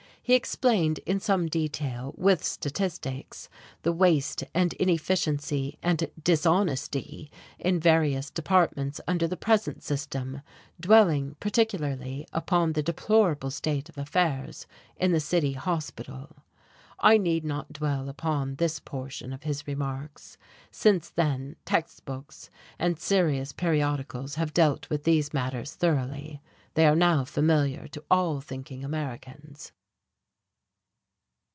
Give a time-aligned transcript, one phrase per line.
[0.23, 3.49] He explained in some detail, with statistics,
[3.81, 10.41] the waste and inefficiency and dishonesty in various departments under the present system,
[10.79, 16.43] dwelling particularly upon the deplorable state of affairs in the city hospital.
[16.99, 20.37] I need not dwell upon this portion of his remarks.
[20.69, 22.49] Since then text books
[22.79, 26.41] and serious periodicals have dealt with these matters thoroughly.
[26.75, 29.73] They are now familiar to all thinking Americans.